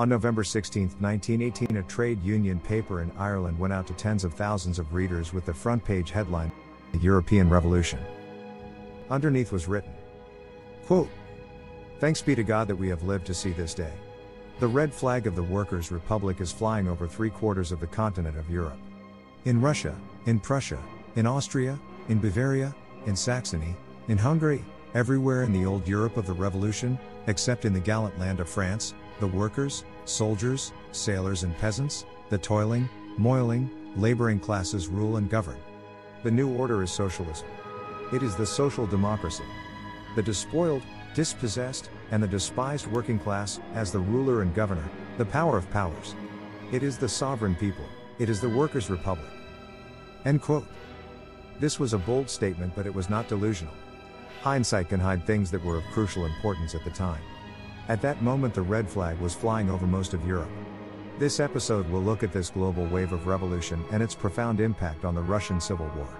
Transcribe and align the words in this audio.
On 0.00 0.08
November 0.08 0.44
16, 0.44 0.84
1918, 0.98 1.76
a 1.76 1.82
trade 1.82 2.22
union 2.22 2.58
paper 2.58 3.02
in 3.02 3.12
Ireland 3.18 3.58
went 3.58 3.74
out 3.74 3.86
to 3.86 3.92
tens 3.92 4.24
of 4.24 4.32
thousands 4.32 4.78
of 4.78 4.94
readers 4.94 5.34
with 5.34 5.44
the 5.44 5.52
front 5.52 5.84
page 5.84 6.10
headline 6.10 6.50
The 6.92 6.98
European 7.00 7.50
Revolution. 7.50 7.98
Underneath 9.10 9.52
was 9.52 9.68
written 9.68 9.92
quote, 10.86 11.10
Thanks 11.98 12.22
be 12.22 12.34
to 12.34 12.42
God 12.42 12.66
that 12.68 12.76
we 12.76 12.88
have 12.88 13.02
lived 13.02 13.26
to 13.26 13.34
see 13.34 13.50
this 13.50 13.74
day. 13.74 13.92
The 14.58 14.66
red 14.66 14.94
flag 14.94 15.26
of 15.26 15.36
the 15.36 15.42
Workers' 15.42 15.92
Republic 15.92 16.40
is 16.40 16.50
flying 16.50 16.88
over 16.88 17.06
three 17.06 17.28
quarters 17.28 17.70
of 17.70 17.80
the 17.80 17.86
continent 17.86 18.38
of 18.38 18.48
Europe. 18.48 18.80
In 19.44 19.60
Russia, 19.60 19.94
in 20.24 20.40
Prussia, 20.40 20.82
in 21.16 21.26
Austria, 21.26 21.78
in 22.08 22.20
Bavaria, 22.20 22.74
in 23.04 23.14
Saxony, 23.14 23.76
in 24.08 24.16
Hungary, 24.16 24.64
everywhere 24.94 25.42
in 25.42 25.52
the 25.52 25.66
old 25.66 25.86
Europe 25.86 26.16
of 26.16 26.26
the 26.26 26.32
Revolution, 26.32 26.98
except 27.26 27.66
in 27.66 27.74
the 27.74 27.80
gallant 27.80 28.18
land 28.18 28.40
of 28.40 28.48
France, 28.48 28.94
the 29.20 29.26
workers, 29.26 29.84
soldiers, 30.04 30.72
sailors, 30.92 31.44
and 31.44 31.56
peasants, 31.58 32.04
the 32.30 32.38
toiling, 32.38 32.88
moiling, 33.16 33.70
laboring 33.96 34.40
classes 34.40 34.88
rule 34.88 35.16
and 35.16 35.30
govern. 35.30 35.58
The 36.22 36.30
new 36.30 36.56
order 36.56 36.82
is 36.82 36.90
socialism. 36.90 37.46
It 38.12 38.22
is 38.22 38.34
the 38.34 38.46
social 38.46 38.86
democracy. 38.86 39.44
The 40.16 40.22
despoiled, 40.22 40.82
dispossessed, 41.14 41.90
and 42.10 42.22
the 42.22 42.28
despised 42.28 42.86
working 42.86 43.18
class, 43.18 43.60
as 43.74 43.92
the 43.92 43.98
ruler 43.98 44.42
and 44.42 44.54
governor, 44.54 44.88
the 45.18 45.24
power 45.24 45.56
of 45.56 45.70
powers. 45.70 46.14
It 46.72 46.82
is 46.82 46.98
the 46.98 47.08
sovereign 47.08 47.54
people, 47.54 47.84
it 48.18 48.28
is 48.28 48.40
the 48.40 48.48
workers' 48.48 48.90
republic. 48.90 49.30
End 50.24 50.42
quote. 50.42 50.66
This 51.58 51.78
was 51.78 51.92
a 51.92 51.98
bold 51.98 52.28
statement, 52.30 52.74
but 52.74 52.86
it 52.86 52.94
was 52.94 53.10
not 53.10 53.28
delusional. 53.28 53.74
Hindsight 54.42 54.88
can 54.88 55.00
hide 55.00 55.26
things 55.26 55.50
that 55.50 55.64
were 55.64 55.76
of 55.76 55.84
crucial 55.92 56.26
importance 56.26 56.74
at 56.74 56.84
the 56.84 56.90
time. 56.90 57.22
At 57.90 58.00
that 58.02 58.22
moment, 58.22 58.54
the 58.54 58.62
red 58.62 58.88
flag 58.88 59.18
was 59.18 59.34
flying 59.34 59.68
over 59.68 59.84
most 59.84 60.14
of 60.14 60.24
Europe. 60.24 60.52
This 61.18 61.40
episode 61.40 61.90
will 61.90 62.00
look 62.00 62.22
at 62.22 62.32
this 62.32 62.48
global 62.48 62.86
wave 62.86 63.10
of 63.10 63.26
revolution 63.26 63.84
and 63.90 64.00
its 64.00 64.14
profound 64.14 64.60
impact 64.60 65.04
on 65.04 65.16
the 65.16 65.20
Russian 65.20 65.60
Civil 65.60 65.90
War. 65.96 66.16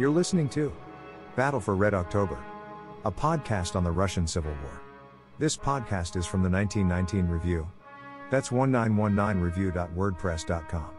You're 0.00 0.10
listening 0.10 0.48
to 0.48 0.72
Battle 1.36 1.60
for 1.60 1.76
Red 1.76 1.94
October, 1.94 2.42
a 3.04 3.12
podcast 3.12 3.76
on 3.76 3.84
the 3.84 3.92
Russian 3.92 4.26
Civil 4.26 4.56
War. 4.64 4.80
This 5.38 5.56
podcast 5.56 6.16
is 6.16 6.26
from 6.26 6.42
the 6.42 6.50
1919 6.50 7.28
Review. 7.28 7.70
That's 8.32 8.48
1919review.wordpress.com. 8.48 10.90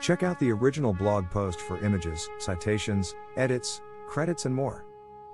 Check 0.00 0.22
out 0.22 0.40
the 0.40 0.50
original 0.50 0.94
blog 0.94 1.28
post 1.28 1.60
for 1.60 1.76
images, 1.84 2.26
citations, 2.38 3.14
edits, 3.36 3.82
credits, 4.06 4.46
and 4.46 4.54
more. 4.54 4.87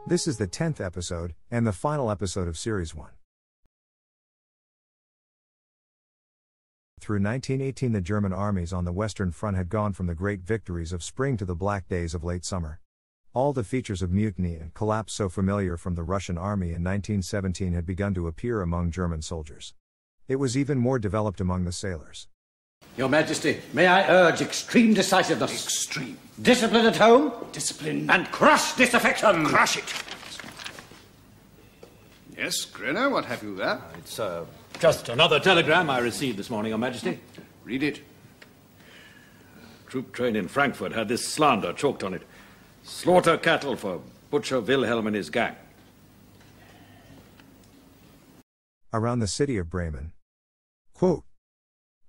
This 0.07 0.27
is 0.27 0.37
the 0.37 0.47
10th 0.47 0.85
episode, 0.85 1.35
and 1.51 1.67
the 1.67 1.73
final 1.73 2.11
episode 2.11 2.47
of 2.47 2.59
Series 2.59 2.95
1. 2.95 3.09
Through 7.01 7.23
1918, 7.23 7.93
the 7.93 8.03
German 8.03 8.31
armies 8.31 8.71
on 8.71 8.85
the 8.85 8.93
Western 8.93 9.31
Front 9.31 9.57
had 9.57 9.71
gone 9.71 9.95
from 9.95 10.07
the 10.07 10.15
great 10.15 10.43
victories 10.43 10.93
of 10.93 11.03
spring 11.03 11.39
to 11.39 11.47
the 11.47 11.55
black 11.55 11.89
days 11.89 12.13
of 12.13 12.23
late 12.23 12.45
summer. 12.45 12.81
All 13.33 13.55
the 13.55 13.65
features 13.65 14.03
of 14.03 14.13
mutiny 14.13 14.57
and 14.57 14.75
collapse 14.75 15.15
so 15.15 15.31
familiar 15.31 15.79
from 15.79 15.95
the 15.95 16.03
Russian 16.03 16.37
army 16.37 16.67
in 16.67 16.85
1917 16.85 17.73
had 17.73 17.87
begun 17.87 18.13
to 18.13 18.29
appear 18.29 18.61
among 18.61 18.91
German 18.91 19.23
soldiers. 19.23 19.73
It 20.29 20.37
was 20.37 20.55
even 20.55 20.77
more 20.77 20.99
developed 20.99 21.41
among 21.41 21.65
the 21.65 21.73
sailors. 21.73 22.29
Your 22.97 23.09
Majesty, 23.09 23.61
may 23.73 23.87
I 23.87 24.09
urge 24.09 24.41
extreme 24.41 24.95
decisiveness? 24.95 25.65
Extreme. 25.65 26.17
Discipline 26.41 26.87
at 26.87 26.97
home? 26.97 27.33
Discipline. 27.53 28.09
And 28.09 28.31
crush 28.31 28.75
disaffection! 28.75 29.45
Crush 29.47 29.79
it. 29.79 29.93
Yes, 32.37 32.65
Groener, 32.67 33.11
what 33.11 33.25
have 33.25 33.43
you 33.43 33.57
there? 33.57 33.81
It's 33.99 34.19
uh, 34.19 34.45
just 34.79 35.09
another 35.09 35.41
telegram 35.41 35.91
I 35.91 35.99
received 35.99 36.39
this 36.39 36.51
morning, 36.51 36.71
Your 36.71 36.79
Majesty. 36.79 37.19
Read 37.65 37.83
it. 37.83 38.01
Troop 39.89 40.13
train 40.13 40.35
in 40.37 40.49
Frankfurt 40.49 40.93
had 40.93 41.09
this 41.09 41.27
slander 41.27 41.73
chalked 41.73 42.03
on 42.03 42.15
it. 42.15 42.23
Slaughter 42.83 43.37
cattle 43.37 43.77
for 43.77 44.01
Butcher 44.31 44.61
Wilhelm 44.61 45.07
and 45.07 45.17
his 45.17 45.31
gang. 45.31 45.55
Around 48.93 49.21
the 49.21 49.27
city 49.27 49.57
of 49.57 49.71
Bremen. 49.71 50.13
Quote, 50.93 51.25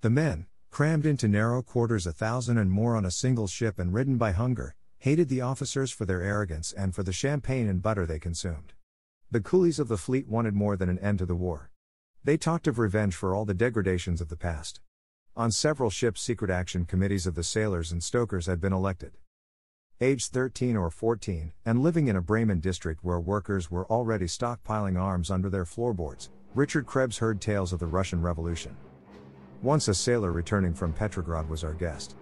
the 0.02 0.10
men, 0.10 0.48
crammed 0.76 1.06
into 1.06 1.26
narrow 1.26 1.62
quarters 1.62 2.06
a 2.06 2.12
thousand 2.12 2.58
and 2.58 2.70
more 2.70 2.98
on 2.98 3.06
a 3.06 3.10
single 3.10 3.48
ship 3.48 3.80
and 3.80 3.94
ridden 3.94 4.18
by 4.18 4.34
hunger, 4.34 4.76
hated 4.98 5.30
the 5.30 5.40
officers 5.40 5.90
for 5.90 6.04
their 6.04 6.22
arrogance 6.22 6.74
and 6.74 6.94
for 6.94 7.02
the 7.02 7.14
champagne 7.14 7.70
and 7.70 7.82
butter 7.82 8.06
they 8.06 8.20
consumed. 8.20 8.74
The 9.32 9.40
coolies 9.40 9.80
of 9.80 9.88
the 9.88 9.96
fleet 9.96 10.28
wanted 10.28 10.54
more 10.54 10.76
than 10.76 10.90
an 10.90 11.00
end 11.00 11.20
to 11.20 11.26
the 11.26 11.34
war. 11.34 11.72
They 12.26 12.36
talked 12.36 12.68
of 12.68 12.78
revenge 12.78 13.16
for 13.16 13.34
all 13.34 13.46
the 13.46 13.54
degradations 13.54 14.20
of 14.20 14.28
the 14.28 14.36
past. 14.36 14.82
On 15.34 15.50
several 15.50 15.90
ships, 15.90 16.20
secret 16.20 16.52
action 16.52 16.84
committees 16.84 17.26
of 17.26 17.36
the 17.36 17.44
sailors 17.44 17.94
and 17.94 18.04
stokers 18.04 18.48
had 18.48 18.60
been 18.60 18.74
elected. 18.74 19.14
Aged 20.02 20.34
13 20.34 20.76
or 20.76 20.90
14, 20.90 21.54
and 21.66 21.84
living 21.84 22.10
in 22.10 22.18
a 22.18 22.22
Bremen 22.22 22.60
district 22.60 23.02
where 23.02 23.22
workers 23.22 23.72
were 23.72 23.88
already 23.88 24.26
stockpiling 24.26 25.00
arms 25.00 25.32
under 25.32 25.50
their 25.50 25.64
floorboards, 25.64 26.32
Richard 26.54 26.86
Krebs 26.86 27.20
heard 27.20 27.40
tales 27.40 27.72
of 27.72 27.80
the 27.80 27.88
Russian 27.88 28.22
Revolution. 28.22 28.76
Once 29.62 29.88
a 29.88 29.94
sailor 29.94 30.32
returning 30.32 30.74
from 30.74 30.94
Petrograd 30.94 31.50
was 31.50 31.64
our 31.64 31.74
guest. 31.74 32.16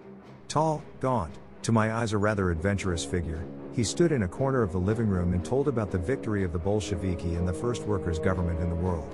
Tall, 0.48 0.82
gaunt, 1.00 1.34
to 1.62 1.72
my 1.72 1.92
eyes 1.92 2.12
a 2.12 2.18
rather 2.18 2.50
adventurous 2.50 3.04
figure, 3.04 3.44
he 3.74 3.82
stood 3.82 4.12
in 4.12 4.22
a 4.22 4.28
corner 4.28 4.62
of 4.62 4.72
the 4.72 4.78
living 4.78 5.08
room 5.08 5.32
and 5.32 5.44
told 5.44 5.66
about 5.66 5.90
the 5.90 5.98
victory 5.98 6.44
of 6.44 6.52
the 6.52 6.58
Bolsheviki 6.58 7.34
and 7.34 7.46
the 7.46 7.52
first 7.52 7.82
workers' 7.82 8.18
government 8.18 8.60
in 8.60 8.68
the 8.68 8.74
world. 8.74 9.12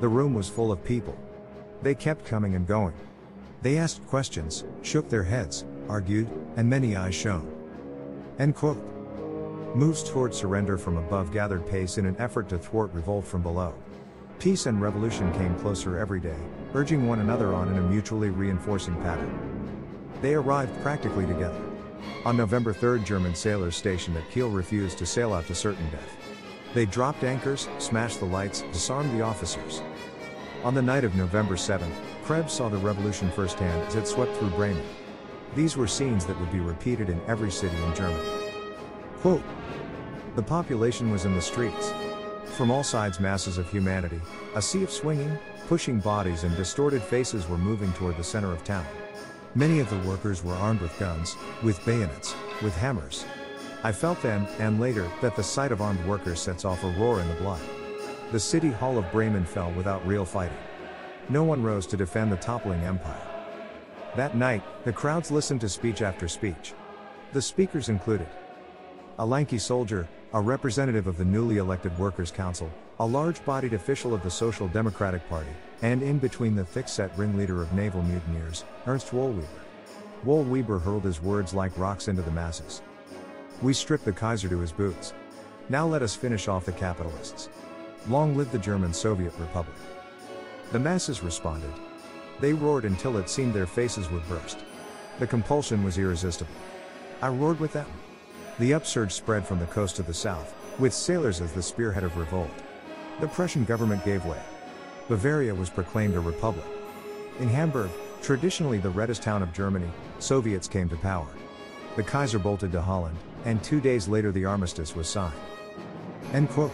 The 0.00 0.08
room 0.08 0.34
was 0.34 0.48
full 0.48 0.72
of 0.72 0.84
people. 0.84 1.16
They 1.82 1.94
kept 1.94 2.24
coming 2.24 2.56
and 2.56 2.66
going. 2.66 2.94
They 3.62 3.78
asked 3.78 4.06
questions, 4.08 4.64
shook 4.82 5.08
their 5.08 5.22
heads, 5.22 5.64
argued, 5.88 6.28
and 6.56 6.68
many 6.68 6.96
eyes 6.96 7.14
shone. 7.14 7.48
End 8.38 8.56
quote. 8.56 8.82
Moves 9.76 10.02
toward 10.02 10.34
surrender 10.34 10.76
from 10.76 10.96
above 10.96 11.32
gathered 11.32 11.66
pace 11.68 11.96
in 11.96 12.06
an 12.06 12.16
effort 12.18 12.48
to 12.48 12.58
thwart 12.58 12.92
revolt 12.92 13.24
from 13.24 13.42
below. 13.42 13.74
Peace 14.42 14.66
and 14.66 14.82
revolution 14.82 15.32
came 15.34 15.54
closer 15.60 15.96
every 16.00 16.18
day, 16.18 16.36
urging 16.74 17.06
one 17.06 17.20
another 17.20 17.54
on 17.54 17.68
in 17.68 17.78
a 17.78 17.80
mutually 17.80 18.28
reinforcing 18.28 18.96
pattern. 18.96 19.38
They 20.20 20.34
arrived 20.34 20.82
practically 20.82 21.26
together. 21.26 21.62
On 22.24 22.36
November 22.36 22.72
3, 22.72 23.04
German 23.04 23.36
sailors 23.36 23.76
stationed 23.76 24.16
at 24.16 24.28
Kiel 24.32 24.50
refused 24.50 24.98
to 24.98 25.06
sail 25.06 25.32
out 25.32 25.46
to 25.46 25.54
certain 25.54 25.88
death. 25.90 26.16
They 26.74 26.86
dropped 26.86 27.22
anchors, 27.22 27.68
smashed 27.78 28.18
the 28.18 28.24
lights, 28.24 28.62
disarmed 28.72 29.16
the 29.16 29.22
officers. 29.22 29.80
On 30.64 30.74
the 30.74 30.82
night 30.82 31.04
of 31.04 31.14
November 31.14 31.56
7, 31.56 31.88
Krebs 32.24 32.52
saw 32.52 32.68
the 32.68 32.78
revolution 32.78 33.30
firsthand 33.30 33.80
as 33.86 33.94
it 33.94 34.08
swept 34.08 34.36
through 34.38 34.50
Bremen. 34.50 34.82
These 35.54 35.76
were 35.76 35.86
scenes 35.86 36.26
that 36.26 36.40
would 36.40 36.50
be 36.50 36.58
repeated 36.58 37.10
in 37.10 37.20
every 37.28 37.52
city 37.52 37.76
in 37.76 37.94
Germany. 37.94 38.28
Quote, 39.18 39.44
the 40.34 40.42
population 40.42 41.12
was 41.12 41.26
in 41.26 41.36
the 41.36 41.40
streets. 41.40 41.92
From 42.56 42.70
all 42.70 42.84
sides, 42.84 43.18
masses 43.18 43.56
of 43.56 43.70
humanity, 43.70 44.20
a 44.54 44.60
sea 44.60 44.82
of 44.82 44.90
swinging, 44.90 45.38
pushing 45.68 46.00
bodies, 46.00 46.44
and 46.44 46.54
distorted 46.54 47.02
faces 47.02 47.48
were 47.48 47.56
moving 47.56 47.90
toward 47.94 48.18
the 48.18 48.24
center 48.24 48.52
of 48.52 48.62
town. 48.62 48.84
Many 49.54 49.80
of 49.80 49.88
the 49.88 49.98
workers 50.08 50.44
were 50.44 50.52
armed 50.54 50.82
with 50.82 50.98
guns, 50.98 51.34
with 51.62 51.82
bayonets, 51.86 52.34
with 52.62 52.76
hammers. 52.76 53.24
I 53.82 53.90
felt 53.90 54.20
then, 54.20 54.46
and 54.58 54.78
later, 54.78 55.10
that 55.22 55.34
the 55.34 55.42
sight 55.42 55.72
of 55.72 55.80
armed 55.80 56.04
workers 56.04 56.42
sets 56.42 56.66
off 56.66 56.84
a 56.84 56.90
roar 56.90 57.20
in 57.20 57.28
the 57.28 57.34
blood. 57.36 57.62
The 58.32 58.40
city 58.40 58.70
hall 58.70 58.98
of 58.98 59.10
Bremen 59.10 59.46
fell 59.46 59.72
without 59.72 60.06
real 60.06 60.26
fighting. 60.26 60.58
No 61.30 61.44
one 61.44 61.62
rose 61.62 61.86
to 61.86 61.96
defend 61.96 62.30
the 62.30 62.36
toppling 62.36 62.82
empire. 62.82 63.26
That 64.14 64.36
night, 64.36 64.62
the 64.84 64.92
crowds 64.92 65.30
listened 65.30 65.62
to 65.62 65.70
speech 65.70 66.02
after 66.02 66.28
speech. 66.28 66.74
The 67.32 67.40
speakers 67.40 67.88
included 67.88 68.28
a 69.18 69.26
lanky 69.26 69.58
soldier, 69.58 70.08
a 70.32 70.40
representative 70.40 71.06
of 71.06 71.18
the 71.18 71.24
newly 71.24 71.58
elected 71.58 71.96
Workers' 71.98 72.30
Council, 72.30 72.70
a 73.00 73.06
large 73.06 73.44
bodied 73.44 73.74
official 73.74 74.14
of 74.14 74.22
the 74.22 74.30
Social 74.30 74.68
Democratic 74.68 75.28
Party, 75.28 75.50
and 75.82 76.02
in 76.02 76.18
between 76.18 76.54
the 76.54 76.64
thick 76.64 76.88
set 76.88 77.16
ringleader 77.18 77.60
of 77.60 77.72
naval 77.74 78.02
mutineers, 78.02 78.64
Ernst 78.86 79.08
Wollweber. 79.08 79.46
Wollweber 80.24 80.80
hurled 80.80 81.04
his 81.04 81.20
words 81.20 81.52
like 81.52 81.76
rocks 81.76 82.08
into 82.08 82.22
the 82.22 82.30
masses. 82.30 82.80
We 83.60 83.74
stripped 83.74 84.04
the 84.04 84.12
Kaiser 84.12 84.48
to 84.48 84.58
his 84.58 84.72
boots. 84.72 85.12
Now 85.68 85.86
let 85.86 86.02
us 86.02 86.14
finish 86.14 86.48
off 86.48 86.64
the 86.64 86.72
capitalists. 86.72 87.48
Long 88.08 88.36
live 88.36 88.50
the 88.50 88.58
German 88.58 88.94
Soviet 88.94 89.32
Republic. 89.38 89.76
The 90.72 90.80
masses 90.80 91.22
responded. 91.22 91.72
They 92.40 92.54
roared 92.54 92.84
until 92.84 93.18
it 93.18 93.28
seemed 93.28 93.52
their 93.52 93.66
faces 93.66 94.10
would 94.10 94.26
burst. 94.28 94.58
The 95.18 95.26
compulsion 95.26 95.84
was 95.84 95.98
irresistible. 95.98 96.54
I 97.20 97.28
roared 97.28 97.60
with 97.60 97.72
them. 97.74 97.86
The 98.62 98.74
upsurge 98.74 99.10
spread 99.10 99.44
from 99.44 99.58
the 99.58 99.66
coast 99.66 99.96
to 99.96 100.04
the 100.04 100.14
south, 100.14 100.54
with 100.78 100.94
sailors 100.94 101.40
as 101.40 101.50
the 101.50 101.60
spearhead 101.60 102.04
of 102.04 102.16
revolt. 102.16 102.48
The 103.18 103.26
Prussian 103.26 103.64
government 103.64 104.04
gave 104.04 104.24
way. 104.24 104.40
Bavaria 105.08 105.52
was 105.52 105.68
proclaimed 105.68 106.14
a 106.14 106.20
republic. 106.20 106.64
In 107.40 107.48
Hamburg, 107.48 107.90
traditionally 108.22 108.78
the 108.78 108.88
reddest 108.88 109.20
town 109.20 109.42
of 109.42 109.52
Germany, 109.52 109.90
Soviets 110.20 110.68
came 110.68 110.88
to 110.90 110.96
power. 110.96 111.26
The 111.96 112.04
Kaiser 112.04 112.38
bolted 112.38 112.70
to 112.70 112.80
Holland, 112.80 113.16
and 113.44 113.60
two 113.64 113.80
days 113.80 114.06
later 114.06 114.30
the 114.30 114.44
armistice 114.44 114.94
was 114.94 115.08
signed. 115.08 115.34
End 116.32 116.48
quote. 116.48 116.70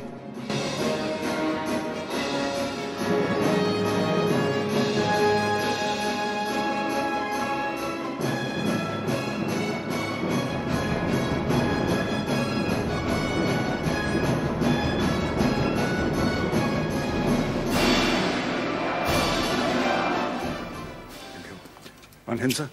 Count 22.38 22.52
Hintze. 22.52 22.68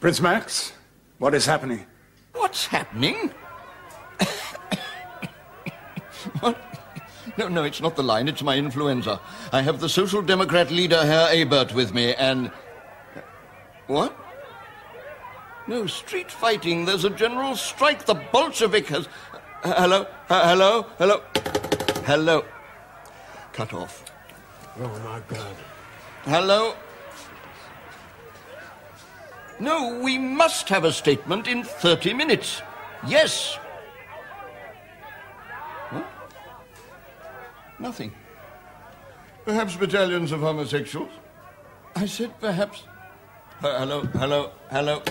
Prince 0.00 0.20
Max, 0.20 0.72
what 1.18 1.34
is 1.34 1.44
happening? 1.44 1.84
What's 2.32 2.66
happening? 2.66 3.30
what? 6.40 6.56
No, 7.36 7.48
no, 7.48 7.64
it's 7.64 7.80
not 7.80 7.96
the 7.96 8.02
line, 8.02 8.28
it's 8.28 8.42
my 8.42 8.56
influenza. 8.56 9.20
I 9.52 9.62
have 9.62 9.80
the 9.80 9.88
Social 9.88 10.22
Democrat 10.22 10.70
leader, 10.70 11.04
Herr 11.04 11.28
Ebert, 11.30 11.74
with 11.74 11.92
me, 11.92 12.14
and. 12.14 12.50
What? 13.86 14.16
No, 15.66 15.86
street 15.86 16.30
fighting. 16.30 16.84
There's 16.84 17.04
a 17.04 17.10
general 17.10 17.56
strike. 17.56 18.06
The 18.06 18.14
Bolshevik 18.14 18.86
has. 18.88 19.08
Hello? 19.62 20.06
Hello? 20.28 20.86
Hello? 20.98 21.22
Hello? 22.04 22.44
Cut 23.52 23.74
off. 23.74 24.04
Oh, 24.80 24.88
my 25.04 25.20
God. 25.28 25.56
Hello? 26.24 26.74
No, 29.60 29.98
we 29.98 30.18
must 30.18 30.68
have 30.68 30.84
a 30.84 30.92
statement 30.92 31.48
in 31.48 31.64
30 31.64 32.14
minutes. 32.14 32.62
Yes. 33.06 33.56
What? 35.90 36.06
Nothing. 37.78 38.12
Perhaps 39.44 39.76
battalions 39.76 40.30
of 40.30 40.40
homosexuals? 40.40 41.10
I 41.96 42.06
said 42.06 42.38
perhaps. 42.40 42.84
Uh, 43.62 43.78
hello, 43.78 44.02
hello, 44.02 44.50
hello. 44.70 45.02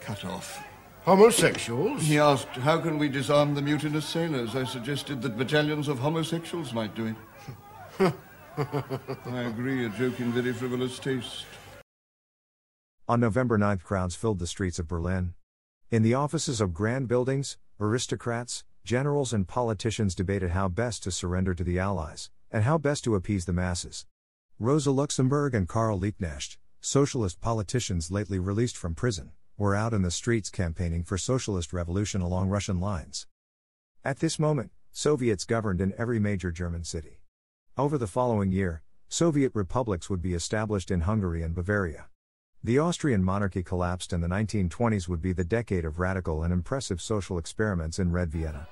Cut 0.00 0.24
off. 0.24 0.62
Homosexuals? 1.04 2.02
He 2.02 2.18
asked, 2.18 2.48
how 2.48 2.78
can 2.78 2.98
we 2.98 3.08
disarm 3.08 3.54
the 3.54 3.62
mutinous 3.62 4.04
sailors? 4.04 4.54
I 4.54 4.64
suggested 4.64 5.22
that 5.22 5.38
battalions 5.38 5.88
of 5.88 5.98
homosexuals 5.98 6.72
might 6.72 6.94
do 6.94 7.14
it. 7.98 8.12
I 9.26 9.40
agree, 9.40 9.86
a 9.86 9.88
joke 9.88 10.20
in 10.20 10.32
very 10.32 10.52
frivolous 10.52 10.98
taste. 10.98 11.46
On 13.08 13.18
November 13.18 13.58
9, 13.58 13.78
crowds 13.78 14.14
filled 14.14 14.38
the 14.38 14.46
streets 14.46 14.78
of 14.78 14.86
Berlin. 14.86 15.34
In 15.90 16.02
the 16.02 16.14
offices 16.14 16.60
of 16.60 16.72
grand 16.72 17.08
buildings, 17.08 17.58
aristocrats, 17.80 18.62
generals, 18.84 19.32
and 19.32 19.48
politicians 19.48 20.14
debated 20.14 20.50
how 20.50 20.68
best 20.68 21.02
to 21.02 21.10
surrender 21.10 21.52
to 21.52 21.64
the 21.64 21.80
Allies, 21.80 22.30
and 22.52 22.62
how 22.62 22.78
best 22.78 23.02
to 23.02 23.16
appease 23.16 23.44
the 23.44 23.52
masses. 23.52 24.06
Rosa 24.60 24.92
Luxemburg 24.92 25.52
and 25.52 25.68
Karl 25.68 25.98
Liebknecht, 25.98 26.58
socialist 26.80 27.40
politicians 27.40 28.12
lately 28.12 28.38
released 28.38 28.76
from 28.76 28.94
prison, 28.94 29.32
were 29.56 29.74
out 29.74 29.92
in 29.92 30.02
the 30.02 30.10
streets 30.12 30.48
campaigning 30.48 31.02
for 31.02 31.18
socialist 31.18 31.72
revolution 31.72 32.20
along 32.20 32.50
Russian 32.50 32.78
lines. 32.78 33.26
At 34.04 34.20
this 34.20 34.38
moment, 34.38 34.70
Soviets 34.92 35.44
governed 35.44 35.80
in 35.80 35.92
every 35.98 36.20
major 36.20 36.52
German 36.52 36.84
city. 36.84 37.20
Over 37.76 37.98
the 37.98 38.06
following 38.06 38.52
year, 38.52 38.82
Soviet 39.08 39.50
republics 39.56 40.08
would 40.08 40.22
be 40.22 40.34
established 40.34 40.90
in 40.92 41.00
Hungary 41.00 41.42
and 41.42 41.52
Bavaria. 41.52 42.06
The 42.64 42.78
Austrian 42.78 43.24
monarchy 43.24 43.64
collapsed, 43.64 44.12
and 44.12 44.22
the 44.22 44.28
1920s 44.28 45.08
would 45.08 45.20
be 45.20 45.32
the 45.32 45.42
decade 45.42 45.84
of 45.84 45.98
radical 45.98 46.44
and 46.44 46.52
impressive 46.52 47.02
social 47.02 47.36
experiments 47.36 47.98
in 47.98 48.12
Red 48.12 48.30
Vienna. 48.30 48.68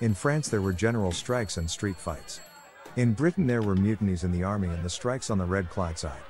In 0.00 0.14
France, 0.14 0.48
there 0.48 0.62
were 0.62 0.72
general 0.72 1.12
strikes 1.12 1.58
and 1.58 1.70
street 1.70 1.98
fights. 1.98 2.40
In 2.96 3.12
Britain, 3.12 3.46
there 3.46 3.60
were 3.60 3.76
mutinies 3.76 4.24
in 4.24 4.32
the 4.32 4.42
army 4.42 4.68
and 4.68 4.82
the 4.82 4.88
strikes 4.88 5.28
on 5.28 5.36
the 5.36 5.44
Red 5.44 5.68
Clydeside. 5.68 6.24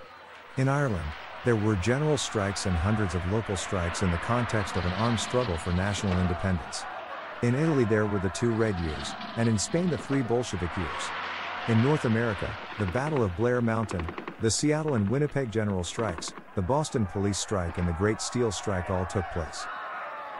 In 0.56 0.68
Ireland, 0.68 1.04
there 1.44 1.54
were 1.54 1.76
general 1.76 2.16
strikes 2.16 2.66
and 2.66 2.74
hundreds 2.74 3.14
of 3.14 3.24
local 3.30 3.56
strikes 3.56 4.02
in 4.02 4.10
the 4.10 4.16
context 4.16 4.74
of 4.74 4.84
an 4.84 4.92
armed 4.94 5.20
struggle 5.20 5.56
for 5.56 5.70
national 5.74 6.18
independence. 6.18 6.82
In 7.42 7.54
Italy, 7.54 7.84
there 7.84 8.06
were 8.06 8.18
the 8.18 8.30
two 8.30 8.50
Red 8.50 8.76
Years, 8.80 9.12
and 9.36 9.48
in 9.48 9.60
Spain, 9.60 9.90
the 9.90 9.98
three 9.98 10.22
Bolshevik 10.22 10.76
years. 10.76 10.90
In 11.68 11.84
North 11.84 12.04
America, 12.04 12.52
the 12.80 12.86
Battle 12.86 13.22
of 13.22 13.36
Blair 13.36 13.62
Mountain, 13.62 14.04
the 14.40 14.50
Seattle 14.50 14.94
and 14.94 15.08
Winnipeg 15.08 15.52
general 15.52 15.84
strikes, 15.84 16.32
the 16.56 16.62
Boston 16.62 17.04
police 17.04 17.36
strike, 17.36 17.76
and 17.76 17.86
the 17.86 17.92
Great 17.92 18.22
Steel 18.22 18.50
Strike 18.50 18.88
all 18.88 19.04
took 19.04 19.26
place. 19.32 19.66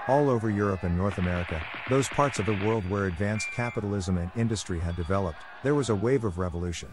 All 0.08 0.30
over 0.30 0.48
Europe 0.48 0.82
and 0.82 0.96
North 0.96 1.18
America, 1.18 1.62
those 1.90 2.08
parts 2.08 2.38
of 2.38 2.46
the 2.46 2.58
world 2.64 2.88
where 2.88 3.04
advanced 3.04 3.50
capitalism 3.52 4.16
and 4.16 4.30
industry 4.34 4.80
had 4.80 4.96
developed, 4.96 5.42
there 5.62 5.74
was 5.74 5.90
a 5.90 5.94
wave 5.94 6.24
of 6.24 6.38
revolution. 6.38 6.88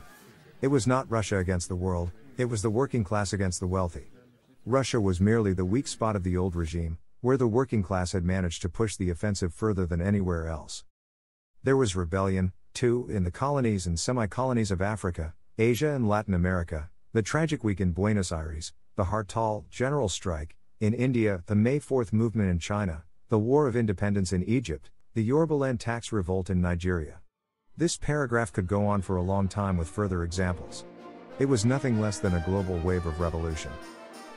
It 0.62 0.68
was 0.68 0.88
not 0.88 1.10
Russia 1.10 1.38
against 1.38 1.70
the 1.70 1.76
world, 1.76 2.12
it 2.38 2.46
was 2.46 2.62
the 2.62 2.70
working 2.70 3.06
class 3.06 3.32
against 3.32 3.62
the 3.62 3.68
wealthy. 3.68 4.12
Russia 4.66 5.00
was 5.00 5.22
merely 5.22 5.54
the 5.54 5.64
weak 5.64 5.88
spot 5.88 6.18
of 6.18 6.24
the 6.24 6.36
old 6.36 6.54
regime, 6.54 6.98
where 7.22 7.38
the 7.38 7.48
working 7.48 7.82
class 7.82 8.12
had 8.12 8.26
managed 8.26 8.62
to 8.64 8.70
push 8.70 8.98
the 8.98 9.10
offensive 9.10 9.54
further 9.54 9.86
than 9.86 10.02
anywhere 10.02 10.48
else. 10.48 10.84
There 11.64 11.78
was 11.78 11.96
rebellion, 11.96 12.52
too, 12.74 13.08
in 13.10 13.24
the 13.24 13.32
colonies 13.32 13.88
and 13.88 13.98
semi 13.98 14.28
colonies 14.28 14.70
of 14.72 14.82
Africa, 14.82 15.34
Asia, 15.58 15.92
and 15.92 16.10
Latin 16.10 16.34
America, 16.34 16.90
the 17.14 17.22
tragic 17.22 17.64
week 17.64 17.80
in 17.80 17.92
Buenos 17.92 18.32
Aires, 18.32 18.74
the 18.96 19.06
Hartal 19.06 19.68
general 19.72 20.08
strike, 20.08 20.56
in 20.80 20.94
India, 20.94 21.44
the 21.48 21.56
May 21.56 21.80
4th 21.80 22.14
movement 22.14 22.52
in 22.52 22.60
China, 22.60 23.04
the 23.30 23.40
War 23.40 23.68
of 23.68 23.76
Independence 23.76 24.32
in 24.32 24.44
Egypt, 24.44 24.92
the 25.16 25.28
Yorubaland 25.28 25.80
tax 25.80 26.12
revolt 26.12 26.52
in 26.52 26.62
Nigeria. 26.62 27.20
This 27.76 27.98
paragraph 27.98 28.54
could 28.54 28.68
go 28.68 28.86
on 28.86 29.02
for 29.02 29.16
a 29.16 29.24
long 29.24 29.48
time 29.48 29.78
with 29.78 29.88
further 29.88 30.24
examples. 30.24 30.86
It 31.40 31.46
was 31.46 31.66
nothing 31.66 32.00
less 32.00 32.20
than 32.20 32.36
a 32.36 32.44
global 32.46 32.78
wave 32.80 33.08
of 33.08 33.20
revolution. 33.20 33.72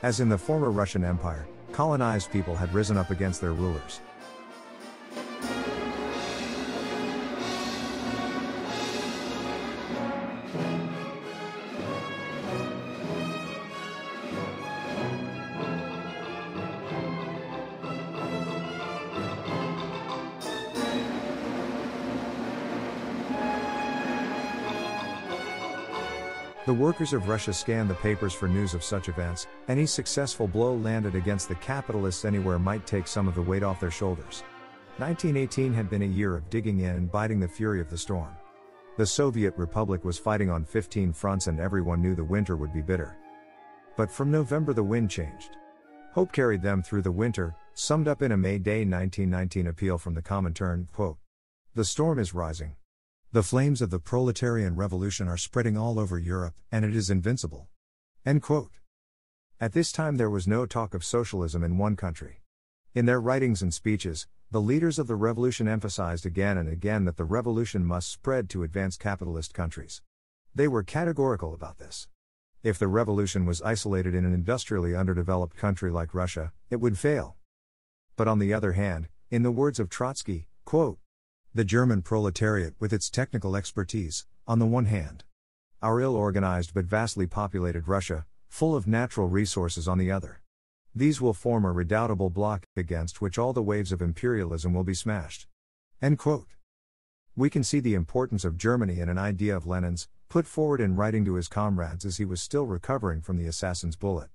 As 0.01 0.19
in 0.19 0.29
the 0.29 0.37
former 0.37 0.71
Russian 0.71 1.03
Empire, 1.03 1.47
colonized 1.71 2.31
people 2.31 2.55
had 2.55 2.73
risen 2.73 2.97
up 2.97 3.11
against 3.11 3.41
their 3.41 3.53
rulers. 3.53 4.01
The 26.67 26.73
workers 26.73 27.13
of 27.13 27.29
Russia 27.29 27.53
scanned 27.53 27.89
the 27.89 27.95
papers 27.95 28.33
for 28.33 28.49
news 28.49 28.73
of 28.73 28.83
such 28.83 29.07
events. 29.07 29.47
Any 29.69 29.85
successful 29.85 30.49
blow 30.49 30.75
landed 30.75 31.15
against 31.15 31.47
the 31.47 31.55
capitalists 31.55 32.25
anywhere 32.25 32.59
might 32.59 32.85
take 32.85 33.07
some 33.07 33.25
of 33.25 33.35
the 33.35 33.41
weight 33.41 33.63
off 33.63 33.79
their 33.79 33.89
shoulders. 33.89 34.43
1918 34.97 35.73
had 35.73 35.89
been 35.89 36.01
a 36.01 36.05
year 36.05 36.35
of 36.35 36.49
digging 36.49 36.81
in 36.81 36.89
and 36.89 37.09
biting 37.09 37.39
the 37.39 37.47
fury 37.47 37.79
of 37.79 37.89
the 37.89 37.97
storm. 37.97 38.35
The 38.97 39.05
Soviet 39.05 39.53
Republic 39.55 40.03
was 40.03 40.17
fighting 40.17 40.49
on 40.49 40.65
15 40.65 41.13
fronts 41.13 41.47
and 41.47 41.57
everyone 41.57 42.01
knew 42.01 42.15
the 42.15 42.23
winter 42.25 42.57
would 42.57 42.73
be 42.73 42.81
bitter. 42.81 43.15
But 43.95 44.11
from 44.11 44.29
November 44.29 44.73
the 44.73 44.83
wind 44.83 45.09
changed. 45.09 45.55
Hope 46.11 46.33
carried 46.33 46.61
them 46.61 46.83
through 46.83 47.03
the 47.03 47.11
winter, 47.13 47.55
summed 47.75 48.09
up 48.09 48.21
in 48.21 48.33
a 48.33 48.37
May 48.37 48.57
Day 48.57 48.79
1919 48.79 49.67
appeal 49.67 49.97
from 49.97 50.15
the 50.15 50.21
Comintern, 50.21 50.91
quote, 50.91 51.15
The 51.75 51.85
storm 51.85 52.19
is 52.19 52.33
rising. 52.33 52.75
The 53.33 53.43
flames 53.43 53.81
of 53.81 53.89
the 53.89 53.99
proletarian 53.99 54.77
revolution 54.77 55.27
are 55.27 55.35
spreading 55.35 55.77
all 55.77 55.99
over 55.99 56.17
Europe, 56.17 56.55
and 56.71 56.85
it 56.85 56.95
is 56.95 57.09
invincible. 57.09 57.67
At 58.25 59.73
this 59.73 59.91
time, 59.91 60.15
there 60.15 60.29
was 60.29 60.47
no 60.47 60.65
talk 60.65 60.93
of 60.93 61.03
socialism 61.03 61.61
in 61.61 61.77
one 61.77 61.97
country. 61.97 62.41
In 62.95 63.05
their 63.05 63.19
writings 63.19 63.61
and 63.61 63.73
speeches, 63.73 64.27
the 64.49 64.61
leaders 64.61 64.97
of 64.97 65.07
the 65.07 65.15
revolution 65.17 65.67
emphasized 65.67 66.25
again 66.25 66.57
and 66.57 66.69
again 66.69 67.03
that 67.03 67.17
the 67.17 67.25
revolution 67.25 67.83
must 67.83 68.09
spread 68.09 68.49
to 68.51 68.63
advanced 68.63 69.01
capitalist 69.01 69.53
countries. 69.53 70.01
They 70.55 70.69
were 70.69 70.83
categorical 70.83 71.53
about 71.53 71.79
this. 71.79 72.07
If 72.63 72.79
the 72.79 72.87
revolution 72.87 73.45
was 73.45 73.61
isolated 73.61 74.15
in 74.15 74.23
an 74.23 74.33
industrially 74.33 74.95
underdeveloped 74.95 75.57
country 75.57 75.91
like 75.91 76.13
Russia, 76.13 76.53
it 76.69 76.77
would 76.77 76.97
fail. 76.97 77.35
But 78.15 78.29
on 78.29 78.39
the 78.39 78.53
other 78.53 78.71
hand, 78.71 79.09
in 79.29 79.43
the 79.43 79.51
words 79.51 79.81
of 79.81 79.89
Trotsky, 79.89 80.47
quote, 80.63 80.97
the 81.57 81.65
German 81.65 82.03
proletariat 82.03 82.75
with 82.79 82.93
its 82.93 83.09
technical 83.09 83.55
expertise, 83.55 84.27
on 84.45 84.59
the 84.59 84.65
one 84.67 84.85
hand. 84.85 85.23
Our 85.81 85.99
ill 86.01 86.15
organized 86.15 86.71
but 86.75 86.85
vastly 86.85 87.25
populated 87.25 87.87
Russia, 87.87 88.27
full 88.47 88.75
of 88.75 88.85
natural 88.85 89.27
resources 89.27 89.87
on 89.87 89.97
the 89.97 90.11
other. 90.11 90.41
These 90.93 91.19
will 91.19 91.33
form 91.33 91.65
a 91.65 91.71
redoubtable 91.71 92.29
block 92.29 92.67
against 92.75 93.21
which 93.21 93.39
all 93.39 93.53
the 93.53 93.63
waves 93.63 93.91
of 93.91 94.03
imperialism 94.03 94.71
will 94.71 94.83
be 94.83 94.93
smashed. 94.93 95.47
We 97.35 97.49
can 97.49 97.63
see 97.63 97.79
the 97.79 97.95
importance 97.95 98.45
of 98.45 98.59
Germany 98.59 98.99
in 98.99 99.09
an 99.09 99.17
idea 99.17 99.57
of 99.57 99.65
Lenin's, 99.65 100.07
put 100.29 100.45
forward 100.45 100.79
in 100.79 100.95
writing 100.95 101.25
to 101.25 101.33
his 101.33 101.47
comrades 101.47 102.05
as 102.05 102.17
he 102.17 102.25
was 102.25 102.39
still 102.39 102.67
recovering 102.67 103.21
from 103.21 103.37
the 103.37 103.47
assassin's 103.47 103.95
bullet. 103.95 104.29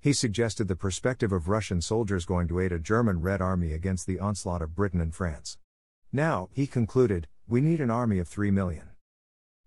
He 0.00 0.14
suggested 0.14 0.68
the 0.68 0.76
perspective 0.76 1.32
of 1.32 1.50
Russian 1.50 1.82
soldiers 1.82 2.24
going 2.24 2.48
to 2.48 2.60
aid 2.60 2.72
a 2.72 2.78
German 2.78 3.20
Red 3.20 3.42
Army 3.42 3.74
against 3.74 4.06
the 4.06 4.18
onslaught 4.18 4.62
of 4.62 4.74
Britain 4.74 5.02
and 5.02 5.14
France. 5.14 5.58
Now, 6.12 6.50
he 6.52 6.66
concluded, 6.66 7.26
we 7.48 7.62
need 7.62 7.80
an 7.80 7.90
army 7.90 8.18
of 8.18 8.28
3 8.28 8.50
million. 8.50 8.90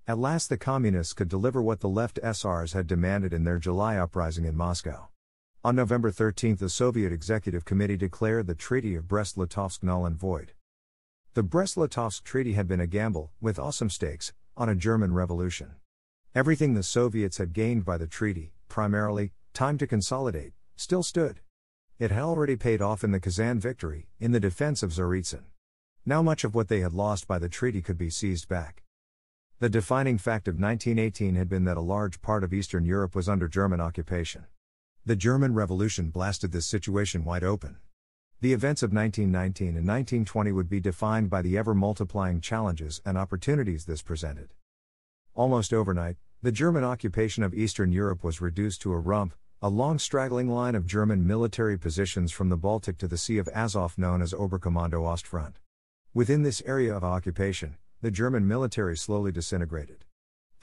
At 0.07 0.19
last, 0.19 0.47
the 0.49 0.57
communists 0.57 1.13
could 1.13 1.27
deliver 1.27 1.59
what 1.59 1.79
the 1.79 1.89
left 1.89 2.19
SRs 2.23 2.73
had 2.73 2.85
demanded 2.85 3.33
in 3.33 3.43
their 3.43 3.57
July 3.57 3.97
uprising 3.97 4.45
in 4.45 4.55
Moscow. 4.55 5.07
On 5.63 5.75
November 5.75 6.11
13, 6.11 6.57
the 6.57 6.69
Soviet 6.69 7.11
Executive 7.11 7.65
Committee 7.65 7.97
declared 7.97 8.45
the 8.45 8.53
Treaty 8.53 8.93
of 8.93 9.07
Brest 9.07 9.35
Litovsk 9.35 9.81
null 9.81 10.05
and 10.05 10.15
void. 10.15 10.53
The 11.33 11.41
Brest 11.41 11.77
Litovsk 11.77 12.23
Treaty 12.23 12.53
had 12.53 12.67
been 12.67 12.79
a 12.79 12.85
gamble, 12.85 13.31
with 13.41 13.57
awesome 13.57 13.89
stakes, 13.89 14.31
on 14.55 14.69
a 14.69 14.75
German 14.75 15.15
revolution. 15.15 15.71
Everything 16.35 16.75
the 16.75 16.83
Soviets 16.83 17.39
had 17.39 17.53
gained 17.53 17.85
by 17.85 17.97
the 17.97 18.05
treaty, 18.05 18.53
primarily, 18.69 19.31
time 19.53 19.79
to 19.79 19.87
consolidate, 19.87 20.53
still 20.75 21.01
stood. 21.01 21.39
It 21.97 22.11
had 22.11 22.21
already 22.21 22.55
paid 22.55 22.83
off 22.83 23.03
in 23.03 23.09
the 23.09 23.19
Kazan 23.19 23.59
victory, 23.59 24.09
in 24.19 24.31
the 24.31 24.39
defense 24.39 24.83
of 24.83 24.91
Tsaritsyn. 24.91 25.45
Now 26.07 26.21
much 26.21 26.43
of 26.43 26.53
what 26.53 26.67
they 26.67 26.81
had 26.81 26.93
lost 26.93 27.27
by 27.27 27.39
the 27.39 27.50
treaty 27.50 27.81
could 27.81 27.97
be 27.97 28.12
seized 28.12 28.47
back. 28.47 28.83
The 29.57 29.69
defining 29.69 30.19
fact 30.19 30.47
of 30.47 30.59
1918 30.59 31.33
had 31.33 31.50
been 31.50 31.63
that 31.63 31.77
a 31.77 31.81
large 31.81 32.21
part 32.21 32.43
of 32.43 32.53
Eastern 32.53 32.85
Europe 32.85 33.15
was 33.15 33.27
under 33.27 33.47
German 33.47 33.81
occupation. 33.81 34.45
The 35.03 35.15
German 35.15 35.55
Revolution 35.55 36.12
blasted 36.12 36.51
this 36.51 36.67
situation 36.67 37.25
wide 37.25 37.43
open. 37.43 37.77
The 38.39 38.53
events 38.53 38.83
of 38.83 38.93
1919 38.93 39.69
and 39.69 39.88
1920 39.88 40.51
would 40.51 40.69
be 40.69 40.79
defined 40.79 41.31
by 41.31 41.41
the 41.41 41.57
ever 41.57 41.74
multiplying 41.74 42.39
challenges 42.39 43.01
and 43.03 43.17
opportunities 43.17 43.85
this 43.85 44.03
presented. 44.03 44.53
Almost 45.33 45.74
overnight, 45.74 46.17
the 46.43 46.51
German 46.51 46.83
occupation 46.83 47.41
of 47.41 47.55
Eastern 47.55 47.91
Europe 47.91 48.24
was 48.24 48.41
reduced 48.41 48.79
to 48.83 48.93
a 48.93 49.00
rump, 49.00 49.33
a 49.59 49.69
long 49.69 49.97
straggling 49.97 50.50
line 50.50 50.75
of 50.75 50.85
German 50.85 51.25
military 51.25 51.79
positions 51.79 52.31
from 52.31 52.50
the 52.50 52.57
Baltic 52.57 53.00
to 53.00 53.07
the 53.07 53.17
Sea 53.17 53.39
of 53.39 53.50
Azov 53.55 53.97
known 53.97 54.21
as 54.21 54.33
Oberkommando 54.33 55.01
Ostfront. 55.01 55.55
Within 56.15 56.43
this 56.43 56.63
area 56.65 56.95
of 56.95 57.03
occupation, 57.03 57.75
the 58.01 58.10
German 58.10 58.48
military 58.48 58.95
slowly 58.95 59.34
disintegrated. 59.34 60.05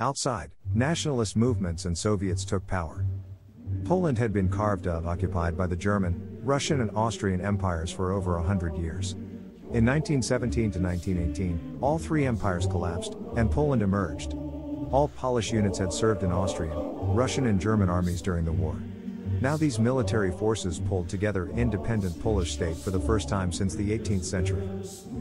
Outside, 0.00 0.52
nationalist 0.72 1.36
movements 1.36 1.84
and 1.84 1.96
Soviets 1.96 2.46
took 2.46 2.66
power. 2.66 3.04
Poland 3.84 4.16
had 4.16 4.32
been 4.32 4.48
carved 4.48 4.88
out, 4.88 5.04
occupied 5.04 5.54
by 5.54 5.66
the 5.66 5.76
German, 5.76 6.38
Russian, 6.42 6.80
and 6.80 6.90
Austrian 6.96 7.42
empires 7.42 7.92
for 7.92 8.12
over 8.12 8.38
a 8.38 8.42
hundred 8.42 8.78
years. 8.78 9.12
In 9.74 9.84
1917 9.84 10.70
to 10.70 10.78
1918, 10.80 11.78
all 11.82 11.98
three 11.98 12.24
empires 12.24 12.66
collapsed, 12.66 13.18
and 13.36 13.50
Poland 13.50 13.82
emerged. 13.82 14.32
All 14.90 15.12
Polish 15.16 15.52
units 15.52 15.78
had 15.78 15.92
served 15.92 16.22
in 16.22 16.32
Austrian, 16.32 16.78
Russian, 17.14 17.44
and 17.44 17.60
German 17.60 17.90
armies 17.90 18.22
during 18.22 18.46
the 18.46 18.52
war. 18.52 18.78
Now 19.42 19.56
these 19.56 19.80
military 19.80 20.30
forces 20.30 20.78
pulled 20.78 21.08
together 21.08 21.48
independent 21.56 22.22
Polish 22.22 22.52
state 22.52 22.76
for 22.76 22.92
the 22.92 23.00
first 23.00 23.28
time 23.28 23.50
since 23.50 23.74
the 23.74 23.98
18th 23.98 24.22
century. 24.22 24.62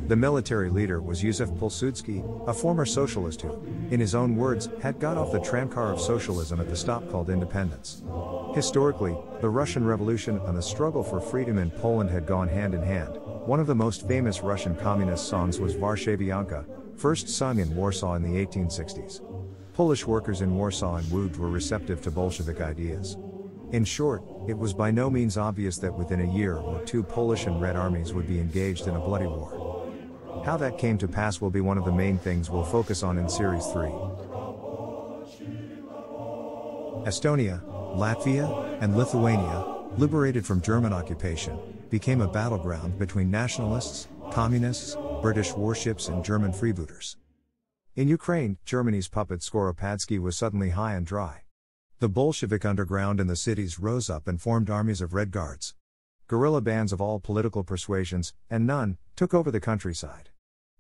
The 0.10 0.16
military 0.16 0.70
leader 0.70 1.01
was 1.01 1.24
Józef 1.24 1.58
Pilsudski, 1.58 2.48
a 2.48 2.54
former 2.54 2.86
socialist 2.86 3.42
who, 3.42 3.60
in 3.90 4.00
his 4.00 4.13
own 4.13 4.36
words, 4.36 4.70
had 4.80 5.00
got 5.00 5.18
off 5.18 5.32
the 5.32 5.40
tramcar 5.40 5.92
of 5.92 6.00
socialism 6.00 6.60
at 6.60 6.70
the 6.70 6.75
stop 6.75 7.10
called 7.10 7.32
independence. 7.32 8.04
Historically, 8.54 9.18
the 9.42 9.50
Russian 9.50 9.84
Revolution 9.84 10.40
and 10.46 10.56
the 10.56 10.62
struggle 10.62 11.04
for 11.04 11.20
freedom 11.20 11.58
in 11.58 11.72
Poland 11.72 12.12
had 12.12 12.28
gone 12.28 12.48
hand 12.48 12.75
in 12.75 12.84
hand. 12.84 13.18
One 13.48 13.60
of 13.60 13.66
the 13.66 13.74
most 13.74 14.08
famous 14.08 14.42
Russian 14.44 14.75
communist 14.75 15.30
songs 15.30 15.60
was 15.60 15.74
Warszawianka, 15.74 16.63
first 16.96 17.28
sung 17.28 17.58
in 17.58 17.75
Warsaw 17.75 18.13
in 18.13 18.22
the 18.22 18.46
1860s. 18.46 19.22
Polish 19.74 20.06
workers 20.06 20.42
in 20.42 20.54
Warsaw 20.54 20.98
and 20.98 21.08
Łódź 21.08 21.38
were 21.38 21.50
receptive 21.50 22.04
to 22.04 22.12
Bolshevik 22.12 22.62
ideas. 22.62 23.18
In 23.72 23.86
short, 23.86 24.24
it 24.50 24.58
was 24.58 24.74
by 24.74 24.92
no 24.92 25.10
means 25.10 25.38
obvious 25.38 25.78
that 25.78 25.98
within 25.98 26.20
a 26.20 26.34
year 26.34 26.58
or 26.58 26.84
two 26.84 27.04
Polish 27.04 27.46
and 27.46 27.62
Red 27.62 27.78
armies 27.78 28.13
would 28.13 28.28
be 28.28 28.40
engaged 28.40 28.88
in 28.88 28.98
a 28.98 29.00
bloody 29.00 29.28
war. 29.28 29.88
How 30.46 30.58
that 30.58 30.78
came 30.78 30.98
to 30.98 31.08
pass 31.08 31.40
will 31.40 31.50
be 31.50 31.62
one 31.62 31.78
of 31.78 31.86
the 31.86 31.92
main 31.92 32.18
things 32.18 32.50
we'll 32.50 32.66
focus 32.66 33.01
on 33.01 33.18
in 33.18 33.30
Series 33.30 33.66
3. 33.68 33.84
Estonia, 37.08 37.63
Latvia, 37.96 38.78
and 38.82 38.98
Lithuania, 38.98 39.66
liberated 39.98 40.46
from 40.46 40.62
German 40.62 40.92
occupation, 40.92 41.58
became 41.90 42.20
a 42.20 42.28
battleground 42.28 43.00
between 43.00 43.32
nationalists, 43.32 44.10
communists, 44.32 44.98
British 45.22 45.54
warships, 45.54 46.10
and 46.10 46.25
German 46.25 46.51
freebooters. 46.51 47.16
In 47.96 48.10
Ukraine, 48.10 48.58
Germany's 48.66 49.08
puppet 49.08 49.40
Skoropadsky 49.40 50.20
was 50.20 50.38
suddenly 50.38 50.72
high 50.72 50.96
and 50.96 51.06
dry. 51.06 51.44
The 52.01 52.10
Bolshevik 52.10 52.65
underground 52.65 53.20
in 53.20 53.27
the 53.27 53.36
cities 53.36 53.77
rose 53.77 54.10
up 54.10 54.27
and 54.27 54.41
formed 54.41 54.72
armies 54.72 55.01
of 55.01 55.13
Red 55.13 55.29
Guards. 55.29 55.75
Guerrilla 56.25 56.60
bands 56.60 56.91
of 56.91 57.00
all 57.00 57.20
political 57.20 57.63
persuasions, 57.63 58.34
and 58.50 58.65
none, 58.65 58.98
took 59.15 59.36
over 59.36 59.51
the 59.51 59.60
countryside. 59.60 60.31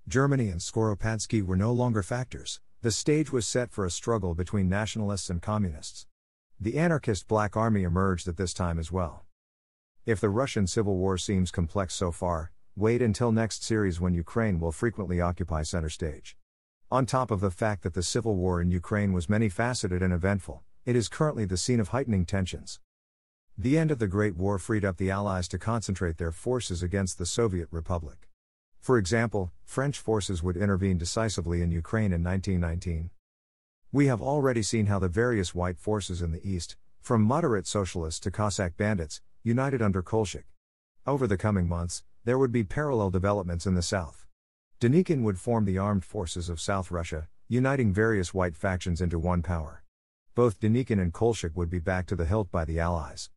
Germany 0.07 0.49
and 0.49 0.59
Skoropadsky 0.59 1.45
were 1.45 1.55
no 1.55 1.71
longer 1.71 2.01
factors, 2.01 2.59
the 2.81 2.89
stage 2.89 3.31
was 3.31 3.45
set 3.45 3.71
for 3.71 3.85
a 3.85 3.91
struggle 3.91 4.33
between 4.33 4.67
nationalists 4.67 5.29
and 5.29 5.43
communists. 5.43 6.07
The 6.59 6.79
anarchist 6.79 7.27
Black 7.27 7.55
Army 7.55 7.83
emerged 7.83 8.27
at 8.27 8.37
this 8.37 8.51
time 8.51 8.79
as 8.79 8.91
well. 8.91 9.25
If 10.07 10.19
the 10.19 10.29
Russian 10.29 10.65
Civil 10.65 10.97
War 10.97 11.19
seems 11.19 11.51
complex 11.51 11.93
so 11.93 12.11
far, 12.11 12.51
wait 12.75 12.99
until 13.03 13.31
next 13.31 13.63
series 13.63 14.01
when 14.01 14.15
Ukraine 14.15 14.59
will 14.59 14.71
frequently 14.71 15.21
occupy 15.21 15.61
center 15.61 15.89
stage. 15.89 16.35
On 16.89 17.05
top 17.05 17.29
of 17.29 17.41
the 17.41 17.51
fact 17.51 17.83
that 17.83 17.93
the 17.93 18.01
civil 18.01 18.35
war 18.35 18.59
in 18.59 18.71
Ukraine 18.71 19.13
was 19.13 19.29
many 19.29 19.49
faceted 19.49 20.01
and 20.01 20.11
eventful, 20.11 20.63
it 20.83 20.95
is 20.95 21.09
currently 21.09 21.45
the 21.45 21.57
scene 21.57 21.79
of 21.79 21.89
heightening 21.89 22.25
tensions. 22.25 22.79
The 23.55 23.77
end 23.77 23.91
of 23.91 23.99
the 23.99 24.07
Great 24.07 24.35
War 24.35 24.57
freed 24.57 24.83
up 24.83 24.97
the 24.97 25.11
Allies 25.11 25.47
to 25.49 25.59
concentrate 25.59 26.17
their 26.17 26.31
forces 26.31 26.81
against 26.81 27.19
the 27.19 27.25
Soviet 27.27 27.67
Republic. 27.69 28.27
For 28.79 28.97
example, 28.97 29.51
French 29.63 29.99
forces 29.99 30.41
would 30.41 30.57
intervene 30.57 30.97
decisively 30.97 31.61
in 31.61 31.69
Ukraine 31.69 32.11
in 32.11 32.23
1919. 32.23 33.11
We 33.91 34.07
have 34.07 34.23
already 34.23 34.63
seen 34.63 34.87
how 34.87 34.97
the 34.97 35.07
various 35.07 35.53
white 35.53 35.77
forces 35.77 36.23
in 36.23 36.31
the 36.31 36.43
East, 36.43 36.77
from 36.99 37.21
moderate 37.21 37.67
socialists 37.67 38.19
to 38.21 38.31
Cossack 38.31 38.75
bandits, 38.75 39.21
united 39.43 39.83
under 39.83 40.01
Kolchak. 40.01 40.45
Over 41.05 41.27
the 41.27 41.37
coming 41.37 41.67
months, 41.67 42.03
there 42.25 42.39
would 42.39 42.51
be 42.51 42.63
parallel 42.63 43.11
developments 43.11 43.67
in 43.67 43.75
the 43.75 43.83
South. 43.83 44.25
Denikin 44.79 45.21
would 45.21 45.39
form 45.39 45.65
the 45.65 45.77
armed 45.77 46.05
forces 46.05 46.49
of 46.49 46.59
South 46.59 46.89
Russia, 46.89 47.27
uniting 47.47 47.93
various 47.93 48.33
white 48.33 48.55
factions 48.55 48.99
into 48.99 49.19
one 49.19 49.43
power 49.43 49.80
both 50.33 50.59
Denikin 50.61 51.01
and 51.01 51.11
Kolchak 51.11 51.57
would 51.57 51.69
be 51.69 51.79
back 51.79 52.05
to 52.07 52.15
the 52.15 52.25
hilt 52.25 52.49
by 52.51 52.63
the 52.63 52.79
Allies. 52.79 53.29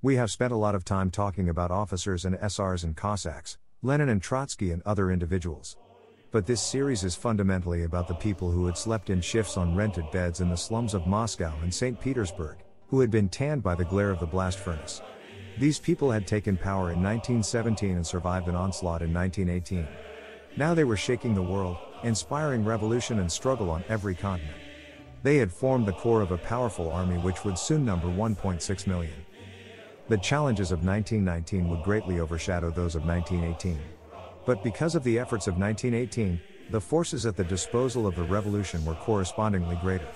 We 0.00 0.16
have 0.16 0.30
spent 0.30 0.52
a 0.52 0.56
lot 0.56 0.74
of 0.74 0.84
time 0.84 1.10
talking 1.10 1.50
about 1.50 1.70
officers 1.70 2.24
and 2.24 2.36
SRs 2.36 2.82
and 2.82 2.96
Cossacks, 2.96 3.58
Lenin 3.82 4.08
and 4.08 4.22
Trotsky 4.22 4.70
and 4.70 4.82
other 4.86 5.10
individuals. 5.10 5.76
But 6.30 6.46
this 6.46 6.62
series 6.62 7.04
is 7.04 7.14
fundamentally 7.14 7.84
about 7.84 8.08
the 8.08 8.14
people 8.14 8.50
who 8.50 8.64
had 8.64 8.78
slept 8.78 9.10
in 9.10 9.20
shifts 9.20 9.58
on 9.58 9.76
rented 9.76 10.10
beds 10.10 10.40
in 10.40 10.48
the 10.48 10.56
slums 10.56 10.94
of 10.94 11.06
Moscow 11.06 11.54
and 11.62 11.72
St. 11.72 12.00
Petersburg, 12.00 12.56
who 12.88 13.00
had 13.00 13.10
been 13.10 13.28
tanned 13.28 13.62
by 13.62 13.74
the 13.74 13.84
glare 13.84 14.10
of 14.10 14.18
the 14.18 14.26
blast 14.26 14.58
furnace. 14.58 15.02
These 15.58 15.78
people 15.78 16.10
had 16.10 16.26
taken 16.26 16.56
power 16.56 16.90
in 16.90 17.02
1917 17.02 17.96
and 17.96 18.06
survived 18.06 18.48
an 18.48 18.56
onslaught 18.56 19.02
in 19.02 19.12
1918. 19.12 19.86
Now 20.56 20.72
they 20.72 20.84
were 20.84 20.96
shaking 20.96 21.34
the 21.34 21.42
world, 21.42 21.76
inspiring 22.02 22.64
revolution 22.64 23.18
and 23.18 23.30
struggle 23.30 23.70
on 23.70 23.84
every 23.88 24.14
continent. 24.14 24.63
They 25.24 25.38
had 25.38 25.50
formed 25.50 25.86
the 25.86 25.92
core 25.92 26.20
of 26.20 26.32
a 26.32 26.36
powerful 26.36 26.92
army 26.92 27.16
which 27.16 27.46
would 27.46 27.56
soon 27.56 27.82
number 27.82 28.08
1.6 28.08 28.86
million. 28.86 29.14
The 30.10 30.18
challenges 30.18 30.70
of 30.70 30.84
1919 30.84 31.70
would 31.70 31.82
greatly 31.82 32.20
overshadow 32.20 32.70
those 32.70 32.94
of 32.94 33.06
1918. 33.06 33.80
But 34.44 34.62
because 34.62 34.94
of 34.94 35.02
the 35.02 35.18
efforts 35.18 35.46
of 35.46 35.56
1918, 35.56 36.38
the 36.68 36.80
forces 36.80 37.24
at 37.24 37.38
the 37.38 37.44
disposal 37.44 38.06
of 38.06 38.14
the 38.16 38.22
revolution 38.22 38.84
were 38.84 38.96
correspondingly 38.96 39.78
greater. 39.80 40.08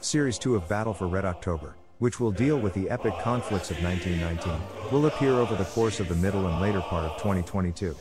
Series 0.00 0.38
2 0.38 0.54
of 0.54 0.68
Battle 0.68 0.94
for 0.94 1.08
Red 1.08 1.24
October, 1.24 1.74
which 1.98 2.20
will 2.20 2.30
deal 2.30 2.56
with 2.56 2.72
the 2.74 2.88
epic 2.88 3.14
conflicts 3.22 3.72
of 3.72 3.82
1919, 3.82 4.92
will 4.92 5.06
appear 5.06 5.32
over 5.32 5.56
the 5.56 5.64
course 5.64 5.98
of 5.98 6.06
the 6.06 6.14
middle 6.14 6.46
and 6.46 6.60
later 6.60 6.80
part 6.82 7.04
of 7.04 7.16
2022. 7.16 7.96